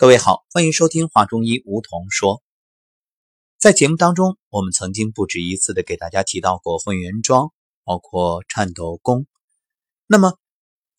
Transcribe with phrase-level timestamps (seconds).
[0.00, 2.42] 各位好，欢迎收听华中医梧桐说。
[3.58, 7.52] 在节目当中，我们曾经不止一次的给大家提到过混元桩，
[7.84, 9.26] 包括颤抖功。
[10.06, 10.38] 那么，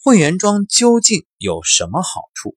[0.03, 2.55] 混元桩究竟有什么好处？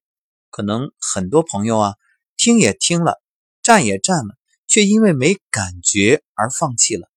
[0.50, 1.94] 可能很多朋友啊，
[2.36, 3.22] 听也听了，
[3.62, 4.36] 站也站了，
[4.66, 7.08] 却因为没感觉而放弃了。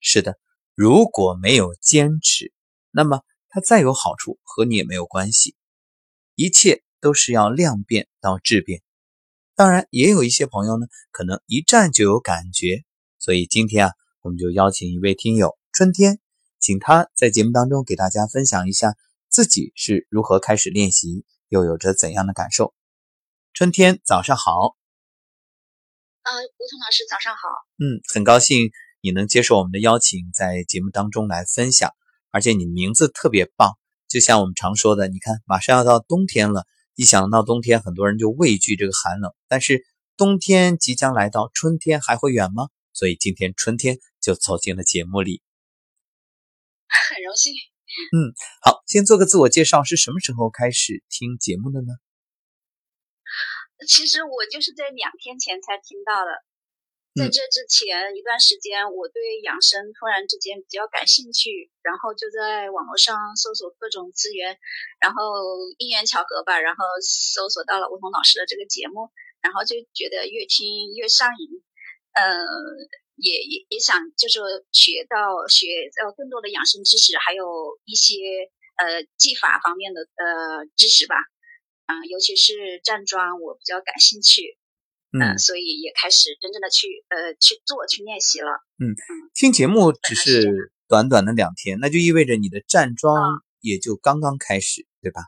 [0.00, 0.38] 是的，
[0.74, 2.54] 如果没有坚持，
[2.90, 3.20] 那么
[3.50, 5.54] 它再有好处和你也没有关系。
[6.36, 8.82] 一切都是要量变到质变。
[9.56, 12.84] 当然，也有一些朋友呢，可能一站就有感觉，
[13.18, 16.18] 所以今天啊，我们就邀请一位听友春天，
[16.58, 18.96] 请他在节目当中给大家分享一下
[19.28, 22.72] 自己是如何开始练习，又有着怎样的感受。
[23.52, 24.76] 春天，早上好。
[26.22, 27.48] 呃，吴桐老师，早上好。
[27.78, 28.70] 嗯，很高兴
[29.02, 31.92] 你能接受我们的邀请，在节目当中来分享，
[32.30, 33.76] 而且你名字特别棒，
[34.08, 36.66] 就像我们常说的，你看，马上要到冬天了。
[37.00, 39.32] 一想到冬天，很多人就畏惧这个寒冷。
[39.48, 39.86] 但是
[40.18, 42.68] 冬天即将来到，春天还会远吗？
[42.92, 45.40] 所以今天春天就走进了节目里，
[47.08, 47.54] 很荣幸。
[48.12, 51.94] 嗯，好，先做个自我介绍，是什么时候开始听节目的呢？
[53.88, 56.49] 其实我就是在两天前才听到的。
[57.18, 64.56] 在这之前一段时间，我对养生突然之间比较感兴趣，然后就在网络上搜索各种资源，
[65.00, 65.20] 然后
[65.78, 69.10] 因缘巧合吧，然后搜索到了吴桐老师的这个节目，
[69.42, 71.50] 然后就觉得越听越上瘾，
[72.14, 72.46] 呃，
[73.16, 74.38] 也也也想就是
[74.70, 75.66] 学到学
[75.98, 77.44] 到更多的养生知识，还有
[77.86, 78.14] 一些
[78.78, 81.16] 呃技法方面的呃知识吧，
[81.86, 84.59] 啊，尤其是站桩，我比较感兴趣。
[85.12, 88.62] 嗯，所以也开始真正的去呃去做去练习了。
[88.78, 88.94] 嗯，
[89.34, 95.22] 听节目只是短短的两天，那就意味着你的站桩也就刚刚开始，对吧？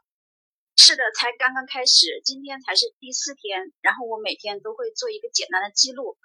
[0.77, 3.73] 是的，才刚刚开始，今天才是第四天。
[3.83, 6.17] 然后我每天都会做一个简单的记录。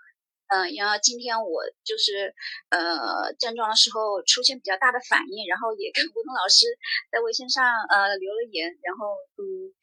[0.47, 2.33] 嗯，然后今天我就是
[2.69, 6.65] 呃站桩的时候出现比较大的反应，然后也跟吴桐老师
[7.11, 9.73] 在微信上呃留了言，然后嗯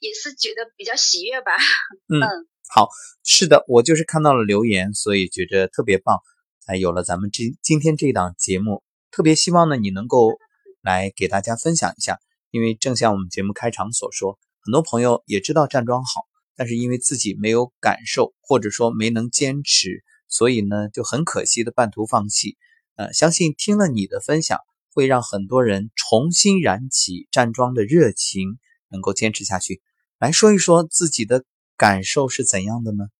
[0.00, 1.54] 也是觉得比较喜悦吧。
[2.10, 2.50] 嗯。
[2.68, 2.88] 好，
[3.22, 6.18] 是的，我就是看到了留言，所以觉着特别棒，
[6.60, 8.82] 才有了咱们这今天这档节目。
[9.10, 10.32] 特别希望呢，你能够
[10.80, 12.18] 来给大家分享一下，
[12.50, 16.22] 因为正像我们节目开场所说，很多朋友也知道站桩好，
[16.56, 22.56] 但是因为自己没有感受，或者说没能坚持，所以呢就很可惜的半途放弃。
[22.96, 24.58] 呃，相信听了你的分享，
[24.92, 28.58] 会让很多人重新燃起站桩的热情，
[28.88, 29.80] 能够坚持下去。
[30.18, 31.44] 来说一说自己的。
[31.76, 33.10] 感受是怎样的呢？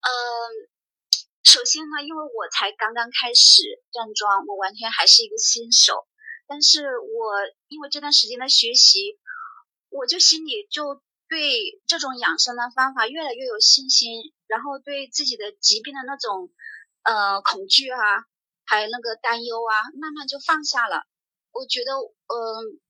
[0.00, 0.08] 嗯，
[1.42, 6.06] 首先呢，因为我才刚刚开始站桩，我完全还是一个新手。
[6.46, 9.18] 但是我因为这段时间的学习，
[9.88, 16.52] 我就心里就对这种养生的方法越来越有信心，然后对自己的疾病的那种
[17.02, 17.98] 呃恐惧啊，
[18.64, 21.04] 还有那个担忧啊，慢慢就放下了。
[21.56, 22.36] 我觉得，嗯，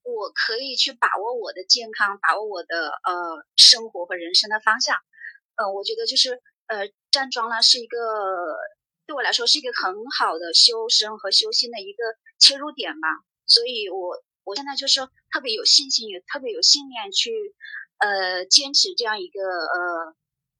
[0.03, 4.97] 我可以去把握我的健康，把握我的呃生活和人生的方向。
[5.55, 7.97] 嗯，我觉得就是呃站桩呢是一个
[9.07, 12.03] 对我来说是一个很好的修身和修心的一个
[12.39, 13.09] 切入点吧。
[13.47, 15.01] 所以，我我现在就是
[15.31, 17.31] 特别有信心，也特别有信念去
[17.99, 20.15] 呃坚持这样一个呃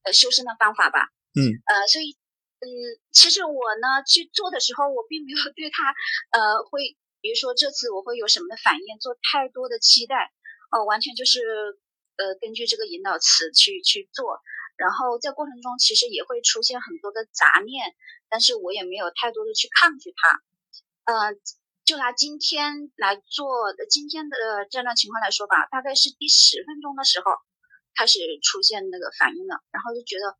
[0.05, 1.11] 呃修身的方法吧。
[1.35, 1.43] 嗯。
[1.67, 2.17] 呃，所以
[2.61, 2.67] 嗯，
[3.11, 5.91] 其实我呢去做的时候，我并没有对他
[6.39, 6.97] 呃会。
[7.27, 10.31] 比如说这次我会有什么反应，做太多的期待，
[10.71, 11.43] 哦，完全就是
[12.15, 14.39] 呃根据这个引导词去去做，
[14.77, 17.97] 然后在过程中其实也会出现很多的杂念，
[18.29, 20.39] 但是我也没有太多的去抗拒它，
[21.13, 21.35] 呃，
[21.85, 24.37] 就拿今天来做的今天的
[24.71, 27.33] 这段情况来说吧，大概是第十分钟的时候
[27.97, 30.39] 开始出现那个反应了，然后就觉得，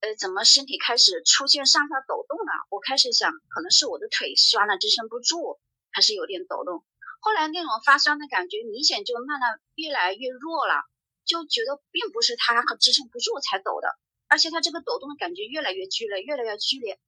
[0.00, 2.52] 呃，怎么身体开始出现上下抖动了？
[2.70, 5.60] 我开始想，可能是我的腿酸了，支撑不住。
[5.92, 6.84] 还是有点抖动，
[7.20, 10.82] 后来那种发酸的感觉明显就慢慢越来越弱了，
[11.24, 13.88] 就觉得并不是它支撑不住才抖的，
[14.26, 16.98] 而且它这个抖动的感觉越来越剧烈，越来越剧烈。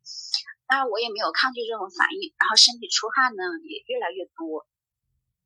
[0.69, 4.67] 当然我也没有抗拒这种反应，然后身体出汗呢也越来越多。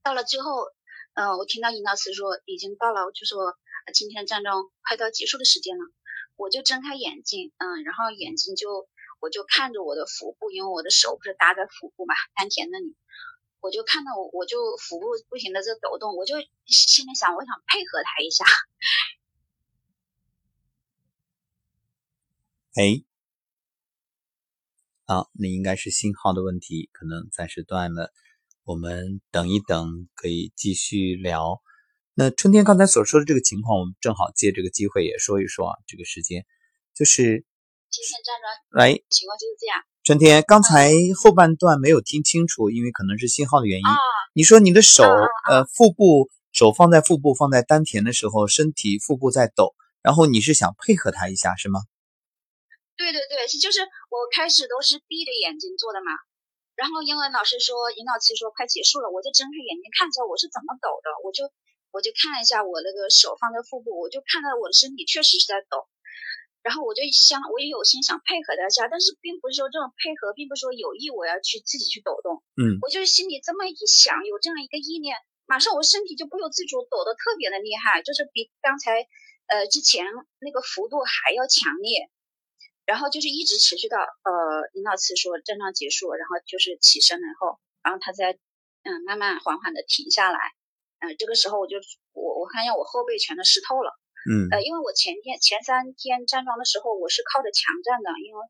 [0.02, 0.66] 到了最后，
[1.14, 3.56] 嗯，我听到引导词说已经到了，就说
[3.94, 4.52] 今天的战争
[4.86, 5.84] 快到结束的时间了，
[6.36, 8.88] 我就睁开眼睛，嗯，然后眼睛就
[9.20, 12.96] 我就看着我的腹部，因为我的手不是搭在腹部嘛，丹田那里。
[13.60, 18.44] 我就看到我，我就腹部不停的在抖动，我就心里想，我想配合他一下。
[22.74, 23.02] 哎，
[25.04, 28.12] 好，那应该是信号的问题，可能暂时断了。
[28.62, 31.60] 我们等一等，可以继续聊。
[32.14, 35.78] 那春天刚才所说的这个情况，我们正好借这个机会也说一说啊。
[35.86, 36.46] 这个时间
[36.94, 37.46] 就是
[37.90, 39.82] 今天站桩来情况就是这样。
[40.08, 40.88] 春天刚才
[41.20, 43.84] 后半段没有听清楚，因为可能是信号的原因。
[43.84, 43.92] 啊，
[44.32, 51.84] 你说你的手呃腹部手放在腹部放在丹田的时候，身体腹部在抖，然后你是想配合他一下是吗？
[52.96, 56.16] 对对对，是就是我开始都是闭着眼睛做的嘛，
[56.72, 61.52] 然后英文老师说引导期说快结束了，我就睁开眼睛看一下我是怎么抖的，我就
[61.92, 65.84] 我就看了一下我那个手放在腹部，我就看到我的身体确实是在抖，
[66.62, 75.16] 然后我就想我也有心想配合他一下，但是并不是说这种配合，并不是说有意我要去自己去抖动，嗯我就是心里这么一想，有这样一个意念，
[75.46, 79.06] 马上我身体就不由自主抖得特别的厉害，就是比刚才
[79.46, 80.06] 呃之前
[80.40, 82.10] 那个幅度还要强烈。
[82.88, 90.38] 然后就是一直持续到呃引导词说症状结束，然后就是起身了以后，然后他才嗯慢慢缓缓的停下来，
[91.00, 91.76] 嗯、这个时候我就
[92.14, 93.92] 我我看见我后背全都湿透了，
[94.26, 94.48] 嗯。
[94.50, 98.40] 呃因为我前天前三天站桩的时候我是靠着墙站的，因为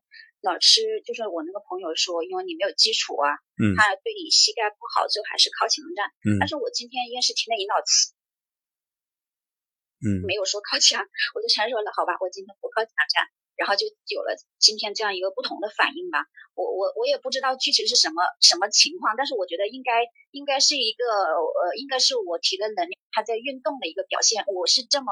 [0.41, 3.75] 老师就是我那个朋友说，因为你没有基础啊，嗯。
[3.75, 6.39] 他对你膝盖不好，最后还是靠墙站，嗯。
[6.39, 8.15] 但是我今天因为是听的引导词，
[10.01, 10.23] 嗯。
[10.23, 11.03] 没有说靠墙，
[11.35, 13.27] 我就想说了，好吧，我今天不靠墙站，
[13.59, 16.23] 然后就有了今天这样一个不同的反应吧。
[16.55, 25.11] 我我我也不知道具体是什么什么情况，但是我觉得应该应该是一个呃，应该是我体的能量它在运动的一个表现，我是这么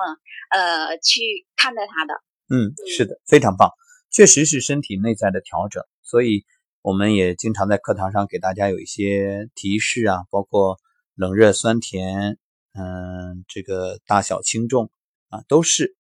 [0.52, 2.16] 呃去看待它的。
[2.48, 3.72] 嗯，是的，非常棒，
[4.10, 6.46] 确实是身体内在的调整，所以
[6.82, 10.78] 我们也经常在课堂上给大家有一些提示啊，包括
[11.16, 12.38] 冷热酸甜，
[12.74, 14.90] 嗯，这个大小轻重
[15.30, 15.96] 啊，都是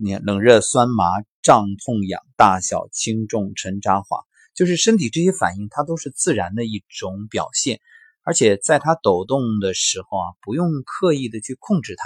[0.00, 1.04] 你看冷热酸麻
[1.42, 4.20] 胀痛痒大小轻重沉渣滑，
[4.54, 7.80] 就是身体这些反应，它都是自然的一种表现，
[8.22, 12.04] 而且在它抖动的时候啊，不用刻意的去控制它，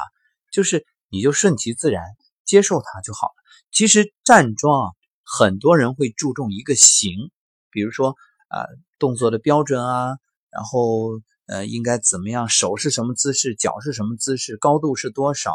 [0.50, 2.03] 就是你就顺其自然
[2.44, 3.35] 接受它就好了。
[3.71, 4.93] 其实站桩啊，
[5.23, 7.31] 很多人会注重一个形，
[7.71, 8.17] 比如说
[8.49, 8.67] 啊、呃
[8.99, 10.17] 动作的标准啊，
[10.50, 15.53] 然后呃应该怎么样，手是什么姿势，脚是什么姿势，高度是多少，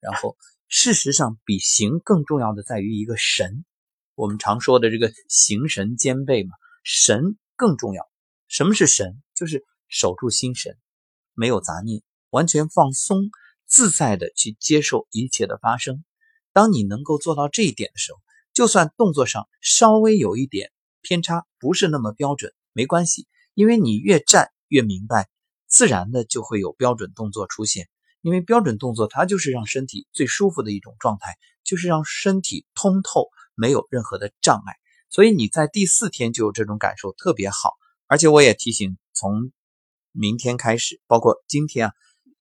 [0.00, 0.36] 然后
[0.68, 3.64] 事实上比形更重要的在于一个神。
[4.14, 6.50] 我们常说的这个形神兼备嘛，
[6.84, 8.06] 神更重要。
[8.48, 9.22] 什么是神？
[9.34, 10.76] 就是守住心神，
[11.32, 13.30] 没有杂念，完全放松、
[13.66, 16.04] 自在的去接受一切的发生。
[16.52, 18.18] 当你能够做到这一点的时候，
[18.52, 25.28] 就算动作上稍微有一点偏差，不是那么标准，没关系，因为你越站越明白，
[25.66, 27.88] 自然的就会有标准动作出现。
[28.20, 34.74] 因为标准动作它就是让身体最舒服的一种状态，就是让身体通透，没有任何的障碍。
[35.10, 37.74] 所以你在第四天就有这种感受，特别好。
[38.06, 39.52] 而且我也提醒，从
[40.12, 41.92] 明天开始，包括今天啊，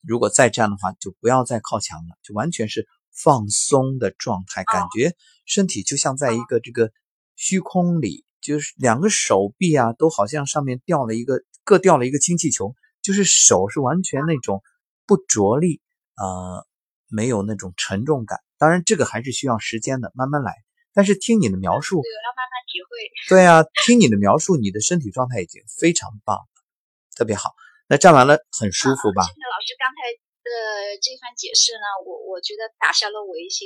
[0.01, 5.15] 如果再这样的话，就不要再靠墙了，就完全是放松的状态，感觉
[5.45, 6.91] 身体就像在一个这个
[7.35, 14.61] 虚空里，就是两个手臂啊，都好像上面掉了一个，各掉了一个氢气球，就是手是完全那种
[15.07, 15.81] 不着力，
[16.17, 16.67] 呃，
[17.07, 18.41] 没有那种沉重感。
[18.59, 20.53] 当然，这个还是需要时间的，慢慢来。
[20.93, 22.89] 但是听你的描述，对，要慢慢体会。
[23.29, 26.49] 对啊，听你的描述，你的身体状态已经非常棒了，
[27.15, 27.53] 特别好。
[27.87, 29.23] 那站完了很舒服吧？
[29.23, 30.11] 谢谢老师刚才
[30.43, 33.63] 的这番解释呢，我我觉得打消了我一些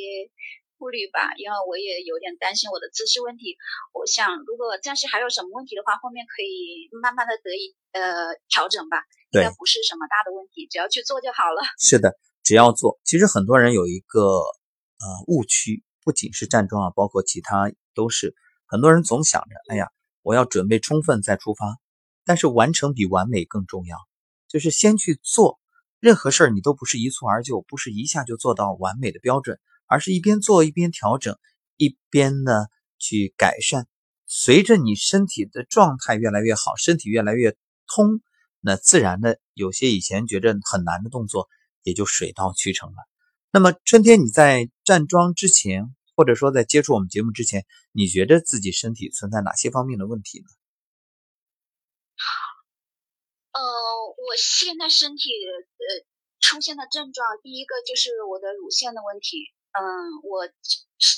[0.81, 3.53] 顾虑吧，因为我也有点担心我的姿势问题。
[3.93, 11.61] 我想，如果暂时还有什么问题的话，后面可以慢慢的得以呃调整吧，应该不是什么大的问题，只要去做就好了。
[11.77, 12.99] 是的，只要做。
[13.05, 14.41] 其实很多人有一个
[14.97, 18.33] 呃误区，不仅是站桩啊，包括其他都是。
[18.65, 19.91] 很多人总想着，哎呀，
[20.23, 21.77] 我要准备充分再出发，
[22.25, 23.97] 但是完成比完美更重要。
[24.47, 25.59] 就是先去做，
[25.99, 29.59] 任何事儿你都不是一蹴而就，不是一下就做到完美的标准，
[29.91, 31.37] 而是一边做一边调整，
[31.75, 32.67] 一边呢
[32.97, 33.89] 去改善。
[34.25, 37.57] 随着你身体的状态越来越好，身体越来越
[37.87, 38.21] 通，
[38.61, 41.49] 那自然的有些以前觉着很难的动作
[41.83, 42.95] 也就水到渠成了。
[43.51, 50.45] 那么春天你在站桩之前，或者说在接触我们节目之前，你觉得自己身体存在哪些方面的问题呢？
[53.51, 56.07] 呃，我现在身体呃
[56.39, 59.51] 出现的症状，第一个就是我的乳腺的问题。
[59.71, 60.47] 嗯，我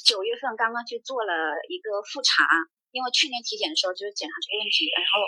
[0.06, 1.34] 九月份刚刚去做了
[1.70, 2.46] 一个复查，
[2.92, 5.26] 因为去年体检的时候就是检查这个问题，然后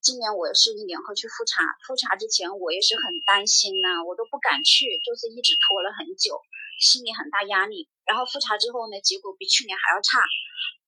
[0.00, 1.62] 今年我是一年后去复查。
[1.86, 6.40] 复查之前我也是很担心呐、我都不敢去，就是一直拖了很久，
[6.80, 7.88] 心里很大压力。
[8.08, 10.24] 然后复查之后呢，结果比去年还要差。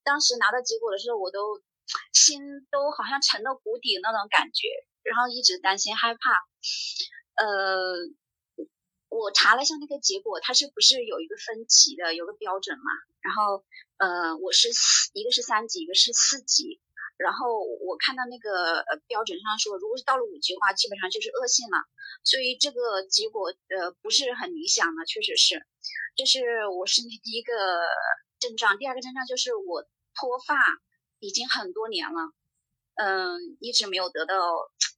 [0.03, 1.61] 当时拿到结果的时候，我都
[2.13, 2.41] 心
[2.73, 4.69] 都好像沉到谷底那种感觉。
[5.05, 6.31] 然后一直担心害怕，
[7.35, 7.99] 呃，
[9.13, 12.91] 我查了一下那个结果，它是不是有一个分级的，有个标准嘛？
[13.21, 13.63] 然后
[13.99, 16.81] 呃，我是四，一个是三级，一个是四级。
[17.19, 21.77] 然后我看到那个呃标准上说，如果是到了五级的话，基本上就是恶性了。
[22.25, 25.61] 所以这个结果呃不是很理想的，确实是。
[26.17, 27.53] 这是我身体第一个
[28.41, 30.57] 症状，第二个症状就是我脱发
[31.21, 32.33] 已经很多年了，
[32.97, 34.35] 嗯，一直没有得到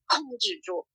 [0.06, 0.86] 控制住，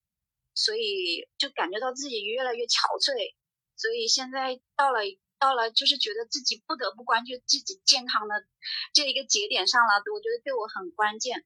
[0.60, 3.34] 所以就感觉到自己越来越憔悴，
[3.78, 5.00] 所以现在到了
[5.40, 8.46] 到了就是觉得自己不得不关注自己健康的
[8.94, 11.46] 这一个节点上了，我觉得对我很关键，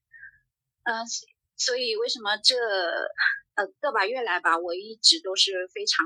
[0.83, 1.05] 嗯，
[1.55, 2.55] 所以为什么这
[3.53, 6.05] 呃个把月来吧，我一直都是非常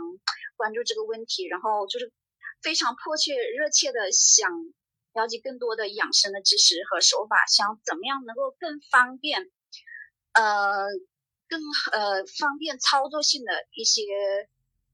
[0.58, 2.12] 关注这个问题，然后就是。
[2.60, 4.50] 非常迫切、热切的想
[5.14, 9.52] 了解更多的养生的知识和手法，想怎么样能够更方便，
[10.34, 10.88] 呃，
[11.48, 11.62] 更
[11.92, 14.02] 呃方便操作性的一些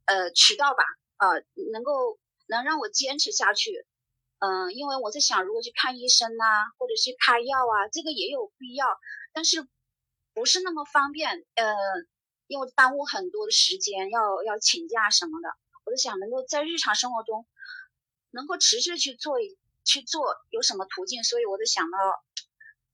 [0.05, 0.83] 呃渠道吧，
[1.17, 3.85] 呃，能够能让我坚持下去。
[4.39, 6.43] 嗯，因为我在想，如果去看医生呐，
[6.77, 8.85] 或者去开药啊，这个也有必要，
[9.33, 9.67] 但是
[10.33, 11.73] 不是那么方便，呃，
[12.47, 15.49] 因为耽误很多的时间，要要请假什么的。
[15.85, 17.45] 我就想能够在日常生活中。
[18.35, 19.35] 能够持续去做
[19.83, 21.23] 去做有什么途径？
[21.23, 21.97] 所以我就想到，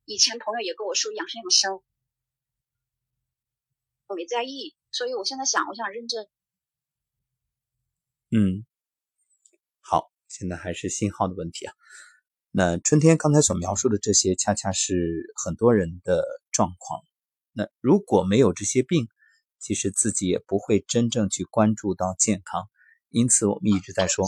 [0.03, 1.81] 以前朋友也跟我说养生养生，
[4.09, 6.27] 我没在意，所以我现在想，我想认真。
[8.31, 8.65] 嗯，
[9.81, 11.75] 好，现在还是信号的问题啊。
[12.49, 17.03] 那春天刚才所描述的这些，恰恰是很多人的状况。
[17.51, 19.07] 那如果没有这些病，
[19.59, 22.67] 其实自己也不会真正去关注到健康。
[23.09, 24.25] 因此，我们一直在说。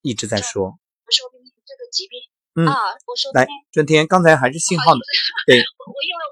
[0.00, 1.30] 一直在说，我说
[1.64, 2.74] 这个疾病啊，
[3.06, 5.00] 我说来春天，刚才还是信号的，
[5.46, 6.22] 对，我因为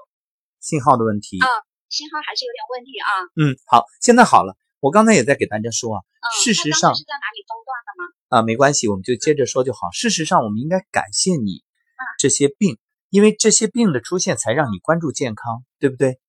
[0.59, 1.47] 信号的问题啊，
[1.91, 3.09] 信号还是有点问题啊。
[3.35, 4.55] 嗯，好，现在好了。
[4.79, 8.01] 我刚才也在给大家说啊，事实上是在哪里中断的吗？
[8.29, 9.91] 啊，没关系，我们就接着说就好。
[9.91, 11.61] 事实上，我们应该感谢你
[12.17, 12.79] 这些病，
[13.09, 16.19] 因为这些病的出现才让你关注健康，对不对？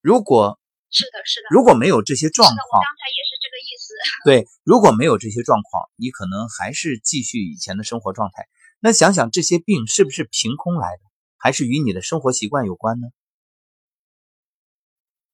[0.00, 0.58] 如果
[0.90, 3.94] 是的，是的，如果没有这些状况，我刚才也是这个意思。
[4.24, 8.48] 对，如果没有这些状况，你可能还是继续以前的生活状态。
[8.80, 11.02] 那想想这些病是不是凭空来的，
[11.38, 13.06] 还是与你的生活习惯有关呢？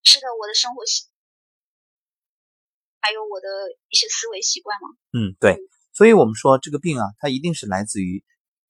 [0.09, 1.05] 是的，我的生活习，
[3.01, 3.47] 还有我的
[3.91, 4.89] 一些思维习惯吗？
[5.13, 5.59] 嗯，对。
[5.93, 8.25] 所以我们说这个病啊，它一定是来自于，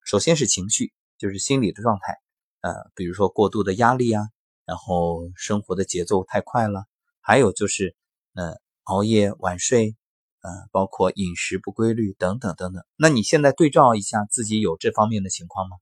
[0.04, 2.18] 首先是情绪，就是心理的状态。
[2.62, 4.24] 呃，比如说过度的压力啊。
[4.68, 6.84] 然后生活的节奏太快了，
[7.22, 7.96] 还有就是，
[8.34, 9.96] 呃，熬夜晚睡，
[10.42, 12.84] 呃，包括饮食不规律等等等等。
[12.94, 15.78] 那你现在对照一下自己有这方面的情况吗？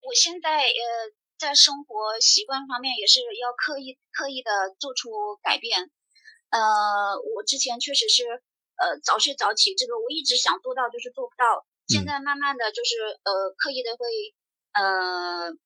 [0.00, 5.90] 我现在呃，在生活习惯方面也是要刻意刻意的做出改变。
[6.50, 8.24] 呃，我之前确实是
[8.76, 11.66] 呃早睡早起，这个我一直想做到，就是做不到。
[11.86, 14.06] 现在慢慢的就是呃刻意的会
[14.74, 15.56] 呃。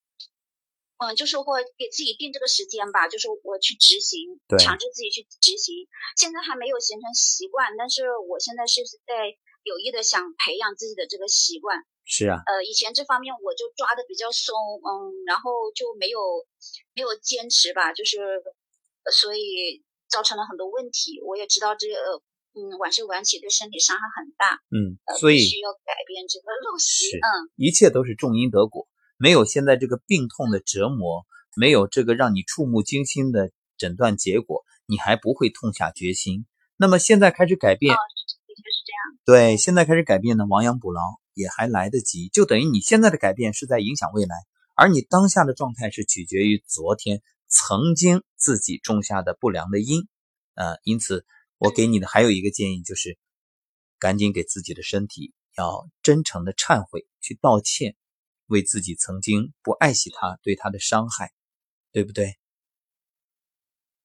[1.03, 5.89] 嗯，就是会给自己定这个时间吧，就是我去执行，强制自己去执行。
[6.17, 9.27] 现在还没有形成习惯，但是我现在是在
[9.65, 11.83] 有意的想培养自己的这个习惯。
[12.05, 12.43] 是啊。
[12.47, 16.19] 呃，以前这方面我就抓的比较松，嗯，然后就没有
[16.95, 18.19] 没有坚持吧，就是
[19.13, 21.21] 所以造成了很多问题。
[21.25, 21.95] 我也知道这个，
[22.55, 24.61] 嗯，晚睡晚起对身体伤害很大。
[24.71, 27.17] 嗯，所以需要改变这个陋习。
[27.17, 28.89] 嗯，一切都是种因得果。
[29.17, 31.25] 没有现在这个病痛的折磨，
[31.57, 36.47] 没有这个让你触目惊心的诊断结果，你还不会痛下决心。
[36.77, 39.01] 那么现在开始改变，的确是这样。
[39.25, 41.01] 对，现在开始改变呢，亡羊补牢
[41.35, 42.29] 也还来得及。
[42.29, 44.37] 就等于你现在的改变是在影响未来，
[44.75, 50.09] 而你当下的状态是取决于昨天曾经自己种下的不良的因。
[50.55, 51.25] 呃，因此
[51.59, 53.19] 我给你的还有一个建议就是，
[53.99, 57.97] 赶紧给自己的身体要真诚的忏悔，去道歉。
[58.47, 61.33] 为自己曾经不爱惜他对他的伤害，
[61.91, 62.37] 对不对？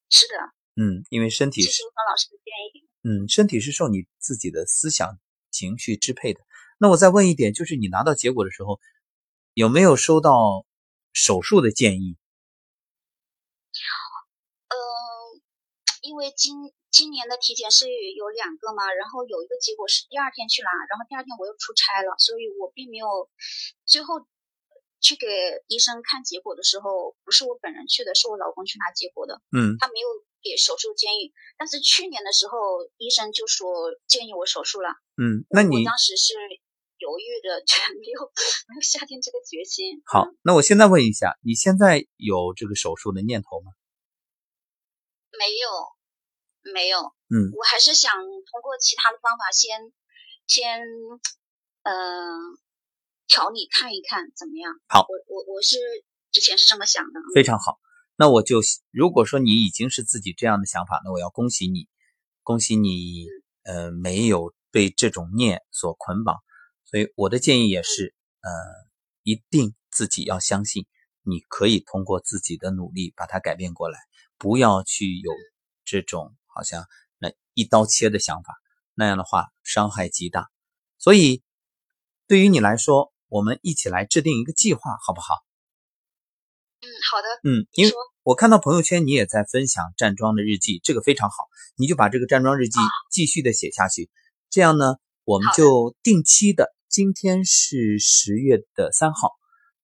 [0.09, 5.19] 是的，嗯，因为身体是老师的建议，嗯，身体是受你自己的思想
[5.51, 6.39] 情绪支配的。
[6.77, 8.79] 那我再问一点，就是你拿到结果的时候，
[9.53, 10.65] 有没有收到
[11.13, 12.17] 手术的建议？
[14.69, 14.77] 嗯，
[16.01, 23.29] 因为今今年的体检是有两个嘛，然后有一个结果是第二天去拿，然后第二天我又出差了，所以我并没有
[23.85, 24.27] 最后。
[24.99, 25.27] 去给
[25.67, 29.39] 医生看结果的时候，不是我本人去的，是我老公去拿结果的。
[29.55, 30.07] 嗯，他没有
[30.41, 32.57] 给手术建议，但是去年的时候，
[32.97, 34.89] 医生就说建议我手术了。
[35.21, 36.33] 嗯，那你当时是
[37.07, 37.63] 犹豫的，
[38.03, 38.19] 没有
[38.67, 40.01] 没有下定这个决心。
[40.05, 43.71] 好，那我现在问一下，你现在有这个手术的念头吗？
[45.39, 46.99] 没有，没有。
[47.29, 49.93] 嗯，我还是想通过其他的方法先
[50.47, 50.81] 先
[51.83, 51.93] 呃
[53.27, 54.73] 调理看一看怎么样。
[54.89, 55.77] 好，我我我是
[56.31, 57.19] 之前是这么想的。
[57.33, 57.79] 非常好。
[58.17, 58.59] 那我就
[58.91, 61.87] 如果说你已经是自己这样的想法，那我要恭喜你，
[62.43, 63.27] 恭喜你，
[63.63, 66.35] 呃，没有被这种念所捆绑。
[66.89, 68.49] 所以我的建议也是，呃，
[69.23, 70.87] 一定自己要相信，
[71.21, 73.99] 你可以通过自己的努力把它改变过来，
[74.37, 75.31] 不要去有
[75.83, 76.85] 这种好像
[77.19, 78.55] 那一刀切的想法，
[78.93, 80.49] 那样的话伤害极大。
[80.97, 81.43] 所以
[82.25, 85.43] 对于你来说，我们一起来制定一个计划，好不好？
[86.79, 87.27] 嗯，好的。
[87.43, 91.35] 嗯，因为我看到朋友圈你也在分享站桩的日记，这个非常好，
[91.75, 92.79] 你就把这个站桩日记
[93.11, 94.09] 继续的写下去。
[94.49, 99.33] 这样呢，我们就定期的，今天是十月的三号，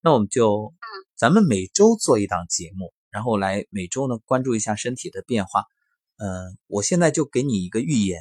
[0.02, 0.74] 那我们就，
[1.16, 5.66] 咱们每周做一档节目，然后来每周呢关注一下身体的变化。
[6.18, 8.20] 嗯，我现在就给你一个预言，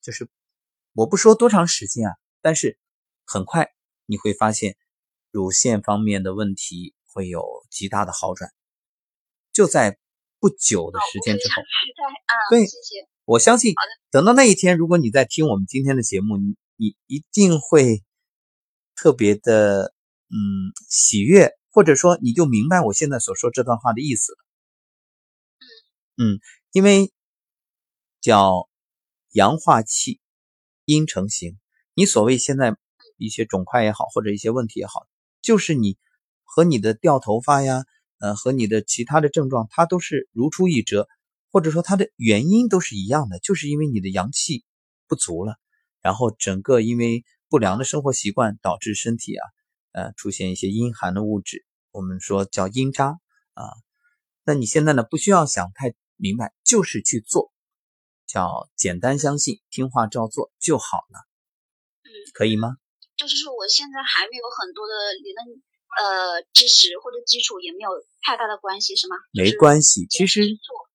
[0.00, 0.30] 就是
[0.94, 2.78] 我不说多长时间啊，但是
[3.26, 3.68] 很快
[4.06, 4.76] 你会发现
[5.30, 6.94] 乳腺方面的问题。
[7.12, 8.50] 会有极大的好转，
[9.52, 9.98] 就在
[10.40, 11.56] 不久的时间之后。
[12.48, 13.06] 对，谢谢。
[13.26, 13.74] 我相信，
[14.10, 18.02] 等到那一天，如果你在听我们今天的节目，你你一定会
[19.02, 19.92] 特别的
[20.28, 24.38] 嗯喜悦，或者说你就明白我现在所说这段话的意思了。
[26.18, 26.38] 嗯，
[26.70, 27.12] 因为
[28.20, 28.68] 叫
[29.32, 30.20] 阳化气，
[30.84, 31.58] 阴成形。
[31.94, 32.76] 你所谓现在
[33.16, 35.08] 一些肿块也好，或者一些问题也好，
[35.40, 35.98] 就是你。
[36.54, 37.86] 和你的掉头发呀，
[38.18, 41.08] 呃，和你的其他的症状，它都是如出一辙，
[41.50, 44.62] 或者说它的原因都是一样的，就是因为你的阳气
[45.08, 45.56] 不足了，
[46.02, 49.44] 然后整个因为不良的生活习惯导致身体啊，
[49.92, 53.20] 呃，出现一些阴寒的物质，我们说叫阴渣
[53.52, 53.62] 啊。
[54.42, 57.52] 那你现在呢，不需要想太明白，就是去做，
[58.26, 61.28] 叫简单相信，听话照做就好了。
[62.04, 62.78] 嗯，可以吗？
[63.18, 65.62] 就是说，我现在还没有很多的理论。
[65.92, 67.90] 呃，知识或者基础也没有
[68.22, 69.16] 太大的关系，是吗？
[69.30, 70.40] 没关系，其实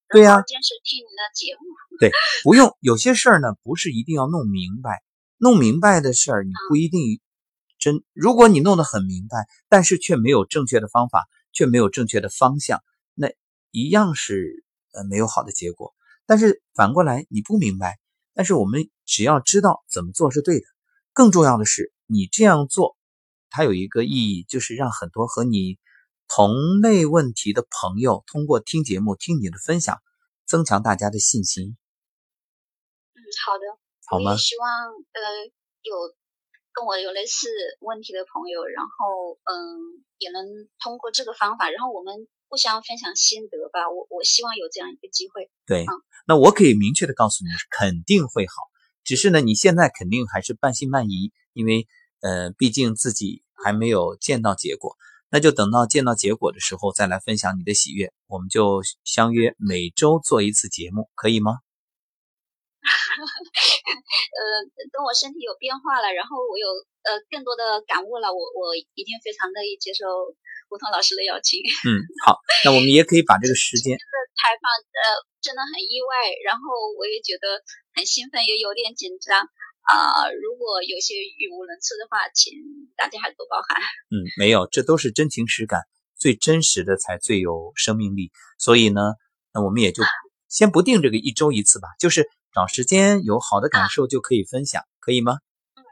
[0.09, 1.61] 对呀，坚持听你的节目。
[1.99, 5.03] 对，不用有些事儿呢，不是一定要弄明白，
[5.37, 7.19] 弄明白的事儿你不一定
[7.77, 8.03] 真。
[8.13, 13.29] 如果你弄得很明白，但是却没有正确的方法，却没有正确的方向，那
[13.71, 15.93] 一样是呃没有好的结果。
[16.25, 17.99] 但是反过来，你不明白，
[18.33, 20.65] 但是我们只要知道怎么做是对的。
[21.13, 22.97] 更重要的是，你这样做。
[23.49, 25.79] 它有一个意义，就是让很多和你
[26.27, 30.01] 同类问题的朋友通过听节目、听你的分享，
[30.45, 31.77] 增强大家的信心。
[33.15, 34.35] 嗯，好的，好吗？
[34.37, 34.67] 希望
[35.13, 35.21] 呃
[35.83, 35.93] 有
[36.73, 37.47] 跟我有类似
[37.81, 40.43] 问题的朋友，然后嗯也能
[40.79, 43.89] 通过这个方法，然后我们互相分享心得吧。
[43.89, 45.51] 我我希望有这样一个机会。
[45.65, 45.85] 对，
[46.27, 48.53] 那我可以明确的告诉你，肯定会好。
[49.03, 51.87] 只是呢，你现在肯定还是半信半疑，因为。
[52.19, 54.97] 呃，毕竟自己还没有见到结果，
[55.29, 58.11] 那就等到见到结果的时候再来分享你的喜悦。
[58.25, 61.59] 我们就相约每周做一次节目，可以吗？
[63.57, 64.41] 呃，
[64.93, 66.67] 等我身体有变化了，然后我有
[67.03, 70.05] 呃更多的感悟了，我我一定非常乐意接受
[70.69, 71.59] 吴桐老师的邀请。
[71.85, 73.95] 嗯，好，那我们也可以把这个时间。
[73.97, 75.01] 这个采访呃
[75.41, 76.13] 真的很意外，
[76.45, 76.61] 然后
[76.99, 77.63] 我也觉得
[77.95, 79.47] 很兴奋，也有点紧张。
[79.87, 82.51] 啊，如果有些语无伦次的话，请
[82.97, 83.79] 大家还多包涵。
[84.11, 85.79] 嗯，没有，这都是真情实感，
[86.19, 88.31] 最真实的才最有生命力。
[88.59, 89.15] 所以呢，
[89.53, 90.03] 那我们也就
[90.51, 95.37] 先不定这个一周一次吧，就是找时间有好的感受就可以分享，可以吗？
[95.75, 95.85] 嗯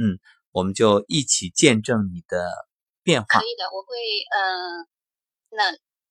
[0.00, 0.18] 嗯嗯，
[0.50, 2.48] 我们就一起见证你的
[3.02, 3.26] 变化。
[3.38, 4.00] 可以的，我会
[4.32, 4.88] 呃，
[5.50, 5.64] 那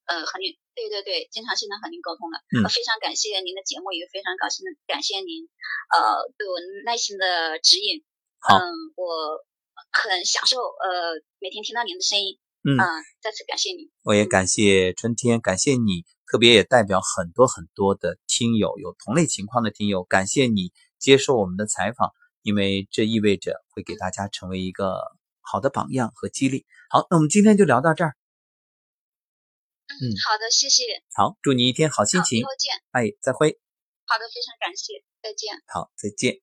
[0.05, 0.53] 呃和您。
[0.77, 5.49] 对对对，经常性的和您沟通的，嗯，非常感谢您的节目，也非常高兴的感谢您，
[5.89, 6.53] 呃，对我
[6.85, 8.05] 耐心的指引，
[8.45, 8.61] 嗯，
[8.93, 9.41] 我
[9.89, 12.77] 很享受，呃，每天听到您的声音，嗯，
[13.25, 25.01] 再次感谢你，我也感谢春天，感谢你，特别也代表很多很多的听友，有同类情况的听友，感谢你接受我们的采访，因为这意味着会给大家成为一个
[25.41, 26.67] 好的榜样和激励。
[26.87, 28.15] 好，那我们今天就聊到这儿。
[29.87, 30.83] 嗯，好的，谢谢。
[31.15, 32.43] 好，祝你一天好心情。
[32.43, 32.71] 再见。
[32.91, 33.59] 哎，再会。
[34.05, 35.59] 好的，非常感谢，再见。
[35.65, 36.39] 好，再见。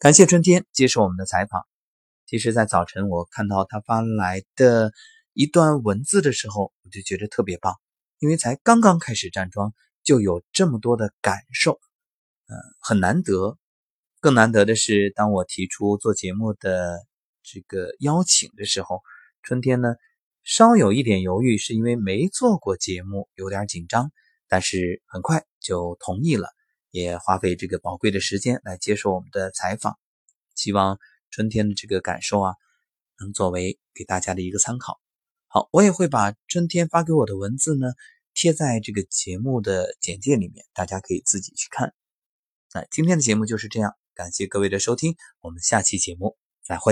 [0.00, 1.68] 感谢春天接受我们的采访。
[2.26, 4.92] 其实，在早晨我看到他发来的
[5.34, 7.78] 一段文字的时候，我就觉得特别棒，
[8.20, 11.80] 因为才刚刚开始站桩，就有这么多的感受，
[12.46, 13.58] 嗯，很难得。
[14.20, 17.04] 更难得的是，当我提出做节目的
[17.42, 19.00] 这个邀请的时候，
[19.42, 19.96] 春天呢。
[20.42, 24.10] 稍有一点犹豫，是因为没做过节目，有点紧张。
[24.48, 26.48] 但是很快就同意了，
[26.90, 29.98] 也花费这个宝贵的时间来接受我们的采访。
[30.54, 30.98] 希望
[31.30, 32.54] 春天的这个感受啊，
[33.20, 34.98] 能作为给大家的一个参考。
[35.52, 37.88] 好，我也会把春天发给我的文字呢
[38.34, 41.92] 贴在这个节目的简介里面，大家可以自己去看。
[42.72, 46.88] 那今天的节目就是这样，感谢各位的收听，我们下期节目再会。